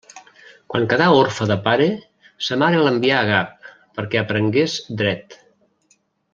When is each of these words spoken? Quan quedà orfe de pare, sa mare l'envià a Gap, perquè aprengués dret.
Quan 0.73 0.87
quedà 0.93 1.09
orfe 1.17 1.47
de 1.51 1.57
pare, 1.67 1.87
sa 2.47 2.57
mare 2.63 2.81
l'envià 2.87 3.19
a 3.21 3.29
Gap, 3.29 3.71
perquè 4.01 4.23
aprengués 4.25 4.79
dret. 5.03 5.41